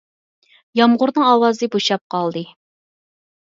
يامغۇرنىڭ 0.79 1.29
ئاۋازى 1.33 1.71
بوشاپ 1.77 2.05
قالدى. 2.17 2.47